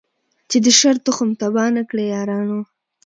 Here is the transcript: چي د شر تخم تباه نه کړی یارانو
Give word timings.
چي 0.49 0.57
د 0.65 0.67
شر 0.79 0.95
تخم 1.05 1.29
تباه 1.41 1.69
نه 1.77 1.83
کړی 1.89 2.05
یارانو 2.15 2.59